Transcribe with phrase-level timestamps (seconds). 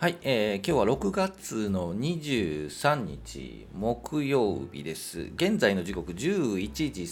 [0.00, 5.22] はい、えー、今日は6月の23日木曜日です。
[5.34, 7.02] 現在の時刻11時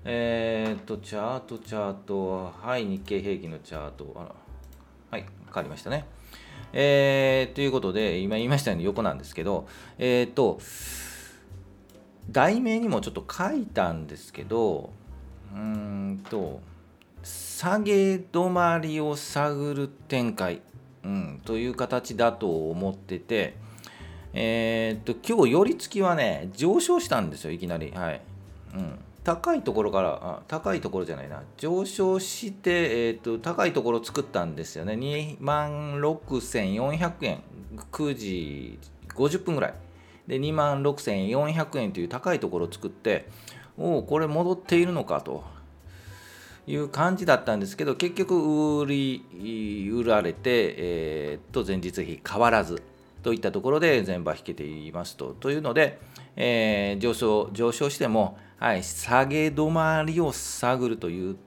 [0.05, 4.43] えー、っと、チャート、チャート、はい、日経平均のチャート、あ
[5.13, 6.05] はい、変わりましたね。
[6.73, 9.67] えー、ということで、今言いましたように横なんですけど、
[9.99, 10.59] えー、と、
[12.31, 14.91] 題名にもちょっと書いたんですけど、
[15.53, 16.61] うーんと、
[17.23, 20.61] 下げ止まりを探る展開、
[21.03, 23.55] うん、という形だと思ってて、
[24.33, 27.91] えーっと、今日、寄り付きはね、上昇したんですよ、いきなり。
[27.91, 28.21] はい。
[28.73, 34.93] うん、高いところからあ、高いところじゃないな、上昇して、えーっと、高いところを作ったんですよね。
[34.93, 37.43] 2万6400円、
[37.91, 39.73] 9時50分ぐらい。
[40.27, 43.29] で、2万6400円という高いところを作って、
[43.77, 45.43] おお、これ戻っているのかと。
[46.65, 52.81] いう感じだったんですけど結局売り売られて、えーっと前日比変わらず
[53.23, 55.35] といったところで前場引けていますと。
[55.39, 55.99] というので、
[56.35, 61.37] えー上昇上昇しても、はい、下げ止まりを探るという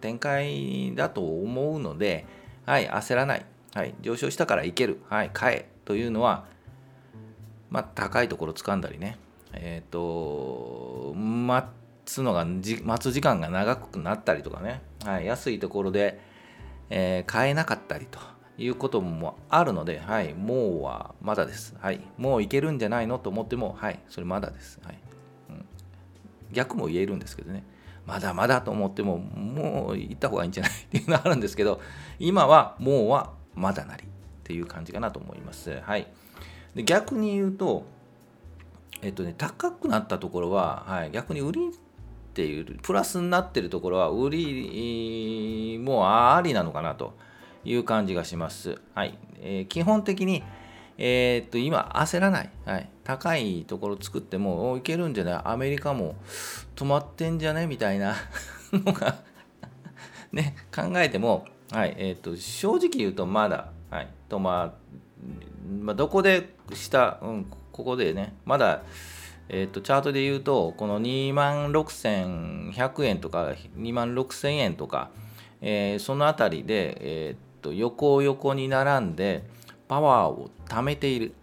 [0.00, 2.26] 展開だと思うので、
[2.66, 5.68] はい、焦らない、はい、上昇したからいける、はい、買え。
[5.84, 6.44] というのは、
[7.70, 9.18] まあ、高いところ掴んだりね、
[9.52, 11.68] えっ、と、待
[12.04, 16.20] つのがじ、待つ時間が長くなったりとかね、はい、安いところで、
[16.90, 18.18] えー買えなかったりと。
[18.62, 21.74] いうこともあるので、はい、もうはまだです。
[21.80, 24.80] はい、もういけるんじゃないのと思っても、はい、それまだです。
[24.84, 24.98] はい
[25.50, 25.64] うん、
[26.52, 27.64] 逆も言えるんですけどね、
[28.06, 31.80] まだまだと思っても、もう行った方がいいんじゃないっていうのはあるんですけど、
[32.20, 34.06] 今はもうはまだなりっ
[34.44, 35.80] ていう感じかなと思います。
[35.80, 36.06] はい、
[36.76, 37.84] で逆に言うと、
[39.02, 47.14] えっとね、高くなったところは、はい、逆に売りっていうプラスになってるところは売りもありなのかなと
[47.64, 48.80] いう感じがします。
[48.94, 49.18] はい。
[49.40, 50.42] えー基本的に、
[50.98, 55.40] えーっと今焦らない、はい、高いところ作ってもいけるんじゃない？
[55.44, 56.16] アメリカも
[56.76, 57.66] 止まってんじゃね？
[57.66, 58.14] みたいな
[58.72, 59.16] のが
[60.32, 61.94] ね、考えても、はい。
[61.98, 64.08] えーっと正直言うとまだ、はい。
[64.28, 64.74] 止ま
[65.88, 68.34] あ、どこで下、うん、ここでね。
[68.44, 68.82] まだ
[69.48, 75.10] えー、とチャートで言うとこの2万6100円とか2万6000円とか、
[75.60, 79.44] えーそのあたりで、え、と横横に並んで
[79.88, 81.34] パワーを貯めている。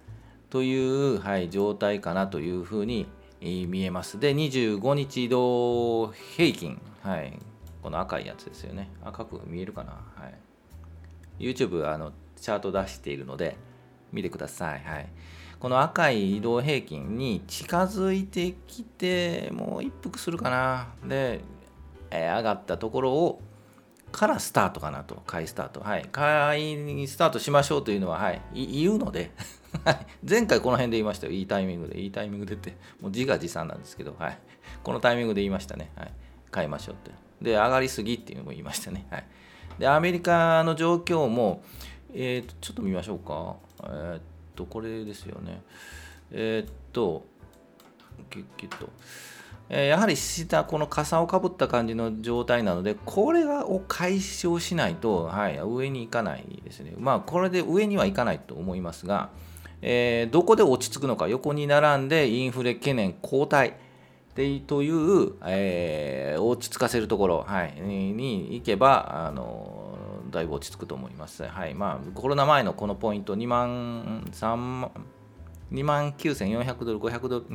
[0.50, 3.08] という、はい、状態かなというふうに
[3.42, 4.20] 見えます。
[4.20, 7.38] で25日移動平均、はい、
[7.84, 8.90] この赤いやつですよね。
[9.04, 10.28] 赤く見えるかな、は
[11.40, 13.58] い、YouTube あのチャート出しているので
[14.12, 14.80] 見てください。
[14.80, 15.10] はい、
[15.60, 20.88] この赤い移動平均に近づいてきてもう一服するかな。
[21.08, 21.42] で、
[22.12, 23.42] えー上がったところを
[24.12, 25.82] からスタートかなと、買いスタート。
[25.82, 26.06] はい。
[26.12, 29.32] 買いにスタートしましょうというのは、はい、い言うので、
[29.86, 31.34] はい前回この辺で言いましたよ。
[31.34, 32.72] いいタイミングで、いいタイミングでって、
[33.02, 34.40] もう自画自賛なんですけど、はい。
[34.84, 35.92] このタイミングで言いましたね。
[35.96, 36.12] はい。
[36.52, 37.12] 買いましょうって。
[37.42, 39.06] で、上がりすぎっていうのも言いましたね。
[39.10, 39.26] はい。
[39.78, 41.64] で、アメリカの状況も、
[42.14, 43.56] えーと、ちょっと見ましょうか。
[43.84, 44.22] えーっ
[44.56, 45.62] と、これですよね。
[46.32, 47.26] えーっと、
[48.30, 48.90] キュッキュッと。
[49.70, 56.94] やはり下、この傘をかぶった感じの状態なので、これを解消しないと、はい、上に行かないですね。
[56.98, 59.30] まあ、これで上には行かないと思いますが、
[59.82, 63.74] えーどこで落ち着くのか、横に並んでインフレ懸念後退。
[64.36, 69.98] でという、えー、落ち着かせるところ、はい、に行けばあの
[70.32, 71.44] だいぶ落ち着くと思います。
[71.44, 74.92] はいまあ、コロナ前のこのポイント2万3万
[75.72, 77.46] 2万9400ドル500ドル、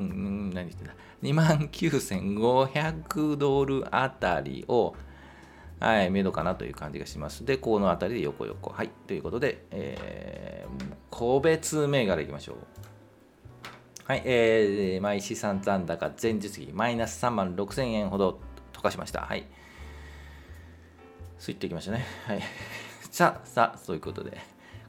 [0.00, 4.94] うん、何してんだ2万9500ドルあたりを
[5.80, 7.46] はい、めどかなという感じがします。
[7.46, 8.68] で、この辺りで横横。
[8.70, 12.56] はい、ということで、えー、個別銘柄いきましょう。
[14.04, 18.40] はい、えー、毎資産残高前日比マイナス3万6000円ほど
[18.74, 19.22] 溶かしました。
[19.22, 19.46] はい。
[21.38, 22.04] スイッといきましたね。
[22.26, 22.42] はい。
[23.10, 24.36] さあ、さあ、そういうことで。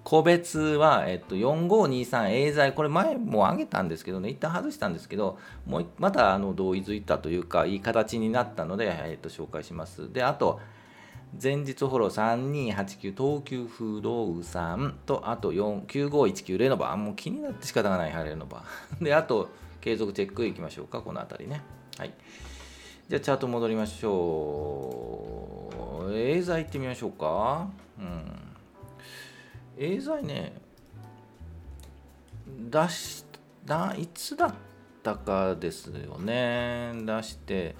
[0.04, 10.12] 個別は、えっと、4523エーザイ、これ前も上げたんですけどね、一旦外したんですけど、もうまたあの同意づいたというか、いい形になったので、えっと、紹介します。
[10.12, 10.60] で、あと、
[11.42, 16.96] 前日フォロー3289東急不動産とあと9519レノバ。
[16.98, 18.64] もう気になって仕方がないレノバ。
[19.00, 19.50] であと
[19.80, 21.62] 継続チェックいきましょうかこの辺りね。
[21.98, 22.14] はい。
[23.08, 25.70] じゃあチャート戻りましょ
[26.06, 26.14] う。
[26.14, 27.68] エーザイ行ってみましょうか。
[27.98, 28.51] うん。
[29.78, 30.54] エーザイね
[32.70, 33.26] 出し
[33.66, 34.54] たいつだっ
[35.04, 37.76] たかですよね出して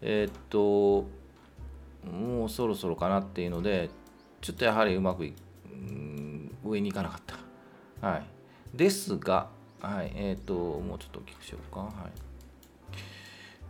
[0.00, 1.06] えー、っと
[2.10, 3.90] もうそろそろかなっていうので
[4.40, 5.30] ちょっとやはりうまく
[6.64, 7.22] 上に行かなかっ
[8.00, 8.06] た。
[8.06, 8.26] はい、
[8.74, 9.48] ですが、
[9.80, 11.80] はいえーと、もうちょっと大きくしようか。
[11.80, 12.29] はい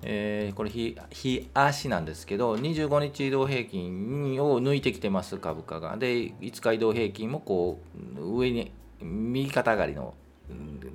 [0.02, 5.96] えー、これ日、日足なんですけど、25日移動平均を抜いてきてます、株価が。
[5.96, 7.78] で、5日移動平均もこ
[8.16, 10.14] う上に、右肩上がりの、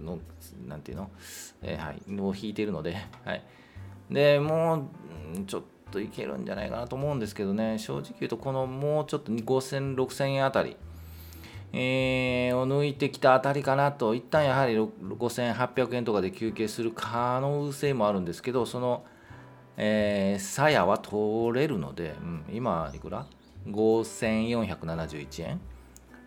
[0.04, 0.20] の
[0.68, 1.10] なんていうの、
[1.62, 3.44] えー、はい、を引いてるので、 はい。
[4.10, 4.90] で、も
[5.38, 10.76] う、ちょっ、といけるんじゃないかなと思うんですけどね、正直言うと、このもうちょっと5000、6000円あたり、
[11.78, 19.04] えー、を抜いてきたあたりかなと、一旦やはり5800円とかで休憩する可能性もあるんですけど、その、
[19.76, 23.26] えー、鞘は取れるので、うん、今、いくら
[23.68, 25.60] ?5471 円。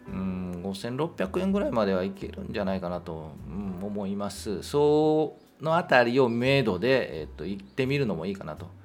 [0.08, 4.62] うん、5600円ぐらいまではいけるんじゃないかなと、うん、思います。
[4.62, 8.78] そのあたりを明度で、えっと、行ってみるのもいいかなと。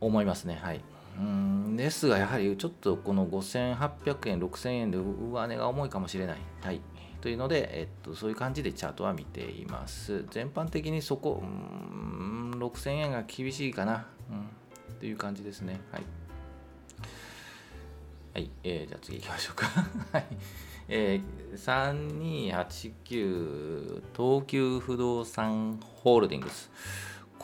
[0.00, 0.58] 思いますね。
[0.62, 0.80] はい。
[1.76, 6.38] ですが、やはりちょっとこの5800円、6000円で上値が重いかもしれない。
[6.62, 6.80] はい。
[7.20, 10.24] というので、えっと、そういう感じでチャートは見ています。
[10.30, 14.06] 全般的にそこ、うん、6000円が厳しいかな。
[14.30, 14.48] うん、
[15.00, 15.80] という感じですね。
[15.90, 16.02] はい。
[18.34, 19.66] はい、えー、じゃあ次行きましょうか。
[20.12, 20.26] はい。
[20.88, 22.54] えー、
[22.94, 26.70] 3289東急不動産ホールディングス。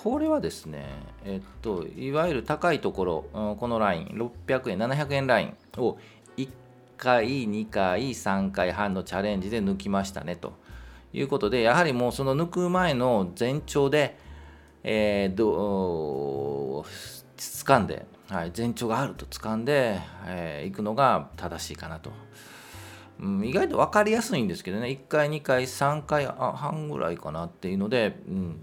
[0.02, 0.84] これはですね、
[1.25, 4.06] えっと、いわゆる高いところ、このライン、
[4.49, 5.96] 600円、700円ラインを
[6.37, 6.49] 1
[6.96, 10.54] 回、2回、3回半のチャレンジで抜きましたねと
[11.12, 14.19] いうことで、やはりもうその抜く前の前兆で、
[14.82, 16.84] えー、ど
[17.37, 22.10] 掴んで、はい、前兆があると掴んでい、えー、くのが正しいかなと。
[23.20, 28.60] うん、意外と分かりやすいんですけどね、1回、2回、3回半ぐらいかなっていうので、うん、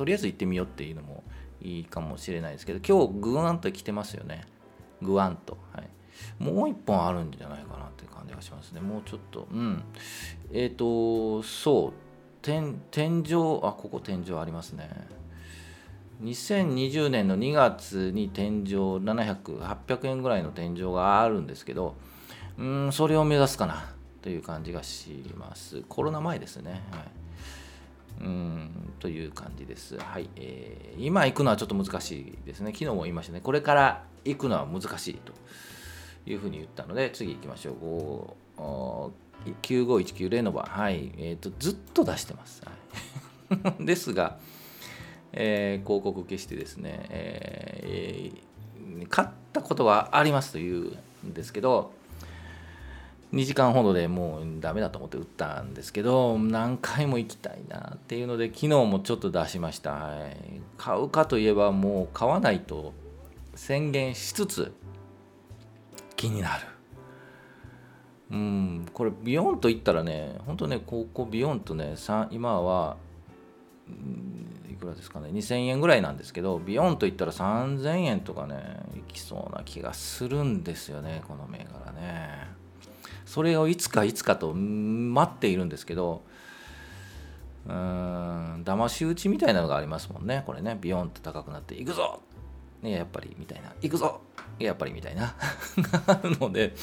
[0.00, 1.22] とりあえず行ってみようっていうのも
[1.60, 4.46] いいかもしれないですけど今日グワンと来てますよね。
[5.02, 5.88] グワンと、はい、
[6.42, 8.80] もう一本あるんじゃないかなっていう感じがしますね。
[8.80, 9.46] もうちょっと。
[9.52, 9.82] うん。
[10.54, 11.92] えっ、ー、とそう。
[12.40, 14.88] 天天井あここ天井ありますね。
[16.22, 18.72] 2020年の2月に天井
[19.04, 21.94] 700、800円ぐらいの天井があるんですけど、
[22.56, 23.92] うん、それを目指すかな
[24.22, 25.82] という感じがします。
[25.90, 26.80] コロナ前ですね。
[26.90, 27.19] はい。
[28.20, 29.98] うんという感じです。
[29.98, 32.72] はい、えー、今行くのはちょっと難しいですね。
[32.72, 33.40] 昨日も言いましたね。
[33.40, 35.32] これから行くのは難しいと
[36.26, 38.60] いうふうに言ったので、次行きましょう。
[39.62, 42.62] 9519レノバ、はい、えーと、ずっと出してます。
[42.64, 44.38] はい、 ですが、
[45.32, 51.92] えー、広告消してですね、えー、買ったことはありますというんですけど、
[53.32, 62.92] 2時間ほどでもうダメだと思って打ったんですけど何回も行きたいなっていうので昨日もちょっと出しました、はい、買うかといえばもう買わないと
[63.54, 64.72] 宣言しつつ
[66.16, 66.66] 気になる。
[68.30, 68.86] うん。
[68.92, 71.94] これビヨンと言ったらね本当ねここビヨンとね
[72.30, 72.96] 今は
[74.70, 82.48] いくらですかね2000円ぐらいなんですけどビヨンと言ったら3000円とかねいきそうな気がするんですよねこの銘柄ね。
[83.26, 86.22] それをいつかいつかと待っているんですけど
[87.66, 87.74] うー
[88.56, 90.42] ん騙し討ちみたいなのがありますもんね。
[90.46, 90.78] これね。
[90.80, 92.20] ビヨンと高くなっていくぞ！
[92.82, 93.72] ねやっぱりみたいな。
[93.82, 94.20] 行くぞ！
[94.58, 95.34] やっぱりみたいな。
[96.06, 96.74] あるので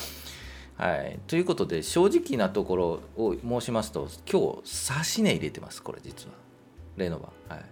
[0.76, 1.20] はい。
[1.26, 6.34] ということで正直なところを申しますと今日差し値入れてますこれ実は。
[6.96, 7.34] レノバ。
[7.50, 7.66] はい、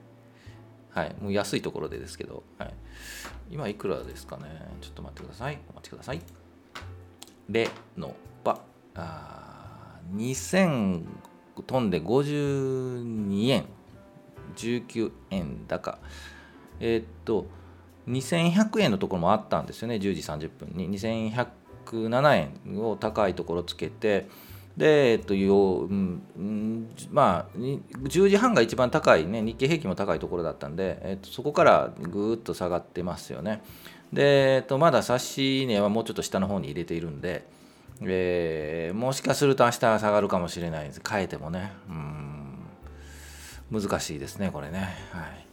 [0.90, 2.74] はい、もう安いところでですけど、はい、
[3.52, 4.44] 今いくらですかね？
[4.82, 5.60] ちょっと待ってください。
[5.70, 6.22] お待ちください。
[7.50, 8.16] レノ。
[8.96, 11.04] あ2000
[11.62, 13.66] 飛んで52円。
[14.56, 16.00] 19円高。
[16.80, 17.48] えー、っと
[18.08, 19.96] 2100円のところもあったんですよね。
[19.96, 20.90] 10時30分に。
[21.00, 24.28] 2107円を高いところつけて。
[24.78, 29.42] で、えっとようん、まあ10時半が一番高いね。
[29.42, 33.64] 日経平均も高いところだったんで、えっと、そこからぐーっと下がってますよね。
[34.12, 37.48] で、えっと、まだ指し値はもうちょっと下の方に入れているんで、
[38.02, 45.46] えー、もしかすると明日下がるかもしれないです変えてもねうん難しいですねこれねはい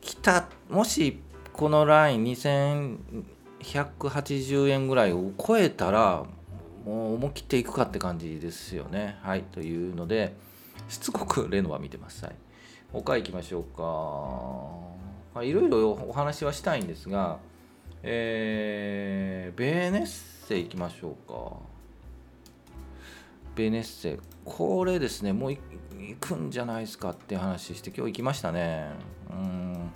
[0.00, 1.20] 来たもし
[1.52, 6.24] このライン2180円ぐらいを超えたら
[6.84, 9.16] もう思い切っていくかって感じですよね。
[9.22, 10.34] はいというので
[10.88, 12.24] しつこくレノバ見てます。
[12.24, 12.34] はい、
[12.92, 15.42] 他行きましょうか。
[15.42, 17.38] いろいろお話はしたいんですが、
[18.02, 21.56] えー、ベーネッセ行きましょうか。
[23.56, 25.58] ベネッセ、これですね、もう行
[26.20, 28.90] くんじゃないですかって話して、今日行きましたね。
[29.30, 29.92] うん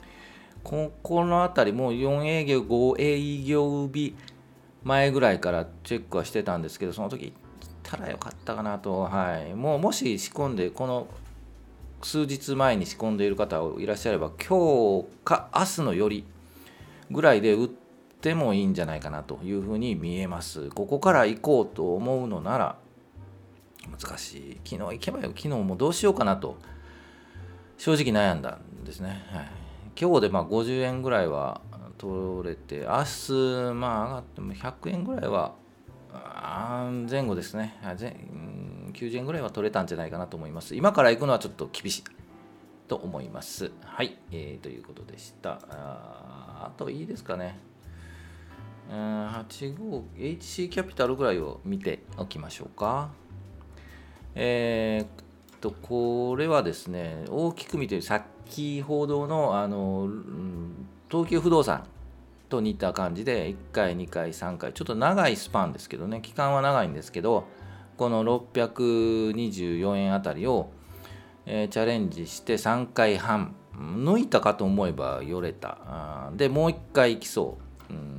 [0.63, 4.15] ここの辺り、もう4営業、5営業日
[4.85, 7.35] 前ぐらいからチェックはしてたんですけど、その時行っ
[7.83, 11.07] たらよかったかなと、はい、もうもし仕込んで、この
[12.03, 16.25] 数日前に仕込んでいる方いらっしゃれば、今日か明日のより
[17.11, 17.88] ぐらいで売って
[18.35, 20.71] もいいんじゃないかなというふうに見えます。
[20.71, 22.79] ここから行こうと思うのなら、
[23.89, 24.61] 難しい。
[24.65, 26.59] 昨日行けばよ、昨日もどうしようかなと、
[27.77, 29.25] 正直悩んだんですね。
[29.31, 29.51] はい、
[30.01, 31.61] 今日でまあ50円ぐらいは
[31.97, 35.55] 取れて、明日、まあ上がっても100円ぐらいは、
[37.09, 37.79] 前後ですね
[38.93, 40.75] 90円ぐらいは取れたんじゃないかなと思います。
[40.75, 42.05] 今から行くのはちょっと厳しい
[42.89, 43.71] と思います。
[43.85, 45.61] はい、えー、ということでした。
[45.71, 47.61] ああといいですかね。
[48.89, 53.11] 85HC キャピタルぐらいを見ておきましょうか。
[54.35, 60.09] えー、っと、これはですね、大きく見て、先ほどの、あの、
[61.11, 61.87] 東急不動産
[62.49, 67.45] と似た感じで、1回、2回、3回、ちょっと長いスパンですけどね、期間は長いんですけど、
[67.99, 70.71] この624円あたりを、
[71.45, 76.31] えー、チャレンジして3回半、抜いたかと思えばよれた。
[76.37, 77.59] で、もう1回行きそ
[77.91, 77.93] う。
[77.93, 78.18] うん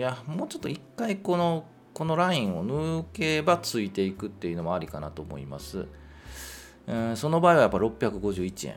[0.00, 5.84] いや、もうちょっと1回この、このラインを抜けばついていくっていうのもありかなと思います。
[6.86, 8.76] うん、その場合はやっぱ651円。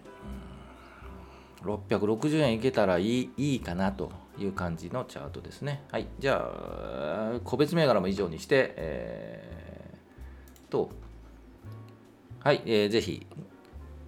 [1.63, 5.85] 660円いけたらいいいいかなという感じのチャートですね。
[5.93, 6.07] はい。
[6.19, 10.89] じゃあ、個別銘柄も以上にして、えー、と、
[12.41, 13.25] はい、えー、ぜひ、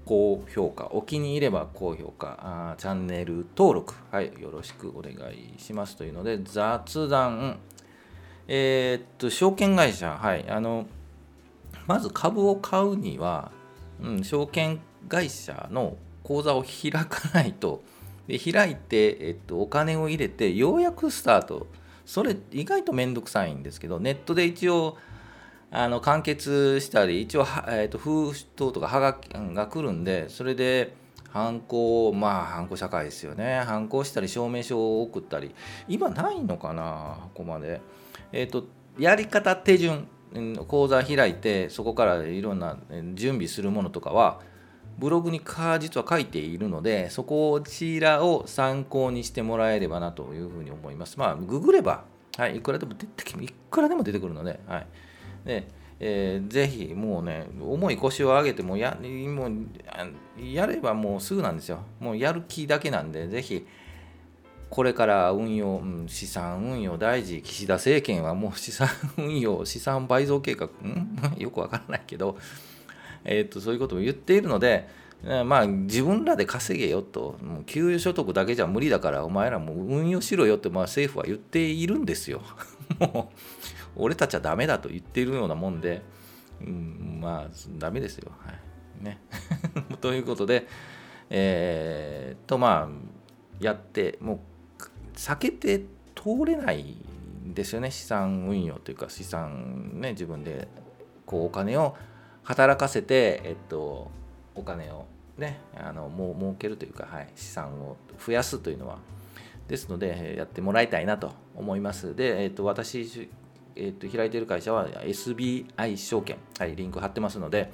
[0.06, 7.58] 高評価、お気に入れば高評価あ、チャンネル登録、はい、よろしくお願いしますというので、雑談、
[8.48, 10.86] えー、っと、証券会社、はい、あの、
[11.88, 13.52] まず株を買うには、
[14.02, 17.84] うん、証券会社の口座を開かないと。
[18.28, 21.68] で開いて、えっと、お金を入れてようやくスタート。
[22.06, 24.96] それ意外と面倒くさいんですけどネットで一応
[25.77, 30.96] あの完結したり一応、えっと、封筒とかはがきが来るんでそれで
[31.32, 33.60] 犯行まあ犯行社会ですよね。
[33.65, 35.53] 犯行したり証明書を送ったり。
[35.89, 37.82] 今ないのかなここまで。
[38.32, 38.63] えっ、と
[38.98, 40.08] やり方手順
[40.65, 42.77] 口座開いてそこからいろんな
[43.13, 44.39] 準備するものとかは
[44.98, 51.20] ブログにか実は書いているのでそこちらを参考にしてもらえればなというふうに思います。
[51.20, 52.05] まあググれば、
[52.38, 54.88] はい、いくらでも出てきいくらでも出てくるので、はい、
[55.46, 55.68] で
[56.00, 59.54] えー、ぜひもうね重い腰を上げてもやもう
[60.44, 61.80] やればもうすぐなんですよ。
[62.00, 63.66] もうやる気だけなんでぜひ
[64.70, 71.18] これから運用、うん、資産運用大事、岸田政権はもう資産運用、資産倍増計画、ん？
[71.40, 72.38] よくわからないけど、
[73.24, 74.90] えー、とそういうことも言っているので、
[75.46, 82.42] まあ自分らで稼げよと、もう給与所得だけじゃ無理だから、お前らも運用しろよって、まあ、政府は言っているんですよ。
[83.00, 83.36] もう、
[83.96, 86.02] 俺たちはダメだと言っているようなもんで、
[86.62, 88.32] うん、まあ、ダメですよ。
[88.46, 89.04] はい。
[89.04, 89.20] ね。
[90.02, 90.68] ということで、
[91.30, 94.40] えー、と、まあ、やって、もう、
[95.16, 95.80] 避けて
[96.16, 100.68] 通れないんですよね資産運用というか資産ね自分で
[101.25, 101.96] こうお金を
[102.44, 104.12] 働かせて、えっと、
[104.56, 105.06] お金を
[105.38, 108.98] ねあのもう儲けるというか、はい、資産を増やすというのは
[109.68, 113.30] ですのでやってもらいたいなと思いますで、えっと、私、
[113.75, 117.72] えっと、開いている会社は SBI 証券、はい、リンク貼ってますので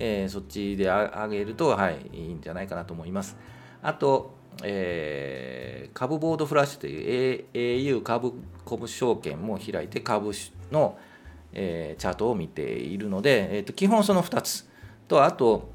[0.00, 3.36] えー、そっちで上げると、はい、いいんじゃないかなと思います。
[3.82, 8.32] あと、えー、株ボードフラッシュという au 株
[8.64, 10.32] 株証券も開いて株
[10.70, 10.96] の、
[11.52, 14.68] えー、チャートを見ているので、えーと、基本その2つ
[15.08, 15.70] とあと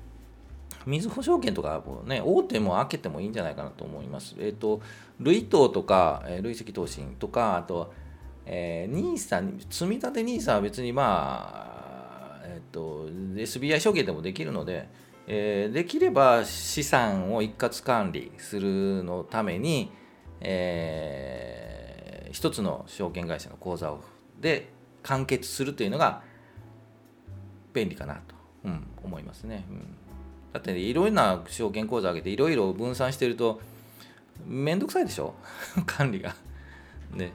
[0.85, 4.35] みずほ証券とかもね大手も開けてもいいんじゃないかなと思います。
[4.39, 4.81] えっ、ー、と
[5.19, 7.93] 累投とか、えー、累積投信とかあと、
[8.45, 14.87] えー、ニーサ積み立て NISA は別にまあえっ、と SBI 証券でもできるので
[15.27, 19.91] えー、できれば資産を一括管理するのために、
[20.41, 24.01] えー、一つの証券会社の口座を
[24.41, 24.69] で
[25.01, 26.21] 完結するというのが
[27.73, 28.35] 便利かなと、
[28.65, 29.95] うん、思いますね、うん、
[30.51, 33.61] だって、ね、いろいろな証券口座を上げていろいろ分散してると
[34.45, 35.35] めんどくさいでしょ？
[35.85, 36.35] 管理が。
[37.11, 37.31] ね。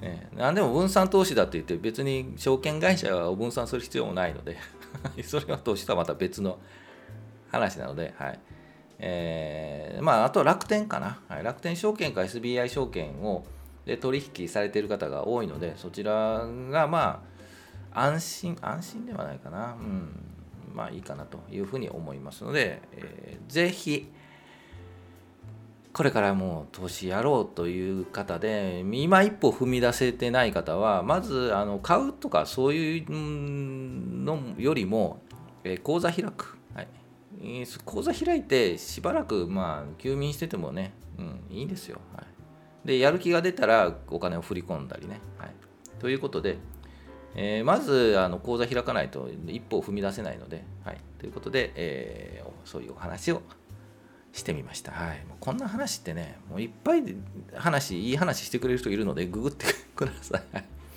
[0.00, 4.56] ね、何でも分散投資だって言って別に証券会社を分散する必要もないので
[5.24, 6.58] それは投資とはまた別の
[7.50, 8.38] 話なので、はい。
[9.00, 13.44] えーまあ、あとは楽天かな、はい、楽天証券か SBI 証券を
[13.86, 17.22] で取引されている方が多いのでそちらがま
[17.94, 20.10] あ安心安心ではないかな、うん、
[20.74, 24.10] まあいいかなというふうに思いますので、えー、ぜひ
[25.98, 35.20] これからもう投資やろうという方で今一歩踏み出せてない方はまずあの買うとかそういうのよりも、
[35.64, 36.56] え、口座開く。
[36.72, 36.88] はい。
[37.84, 41.98] 口座開いてしばらくまあ休眠しててもね、うん、いいんですよ。
[42.14, 45.18] はい、でやる気が出たらお金を振り込んだりね。
[45.36, 45.50] はい、
[45.98, 46.58] ということで、
[47.34, 53.42] えー、まずあの口座開かないと一歩を踏み出せないので、はい、ということで、えー、そういうお話を
[54.32, 54.92] してみました。
[54.92, 57.02] はい、もうこんな話ってね、もういっぱい
[57.54, 60.42] 話、いい話してくれる人いるので、ググってください。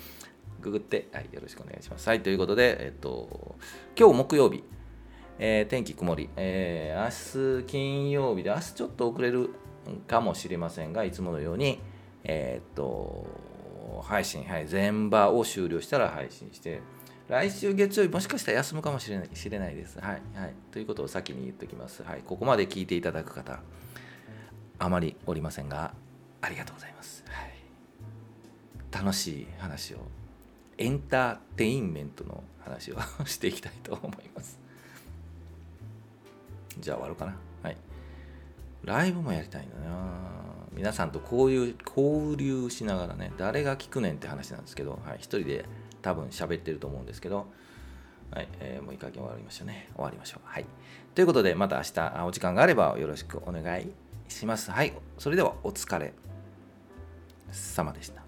[0.60, 2.08] ググって、はい、よろしくお願いします。
[2.08, 3.56] はい、ということで、えっと、
[3.98, 4.62] 今日木曜日、
[5.38, 9.50] えー、天気曇り、えー、明日金曜日で、明日ちょっと遅れる
[10.06, 11.80] かもしれませんが、いつものように、
[12.24, 13.26] えー、っと、
[14.02, 16.80] 配信、はい、全場を終了したら配信して、
[17.28, 19.98] 来週月曜日もしかしたら休むかもしれないしれないです。
[20.00, 20.54] はい、はい。
[20.70, 22.02] ということを先に言っておきます。
[22.02, 22.22] はい。
[22.24, 23.60] ここまで聞いていただく方、
[24.78, 25.94] あまりおりませんが、
[26.40, 27.24] ありがとうございます。
[27.28, 29.04] はい。
[29.04, 29.98] 楽しい話を、
[30.78, 34.58] エンターテインメントの話をしていきたいと思います。
[36.78, 37.36] じゃあ終わろうかな。
[37.62, 37.76] はい。
[38.84, 40.42] ライブもやりたいんだな。
[40.72, 45.64] 皆さんとこういう交流しながらね、誰が聞くねんって話なんですけど、はい、一人で
[46.02, 47.46] 多分喋ってると思うんですけど、
[48.30, 49.88] はい、えー、もういい加減終わりましたね。
[49.94, 50.40] 終わりましょう。
[50.44, 50.66] はい。
[51.14, 53.90] ということで、また明日お時間があればよろしくお願い
[54.28, 54.70] します。
[54.70, 54.92] はい。
[55.18, 56.12] それではお疲れ
[57.50, 58.21] 様でした。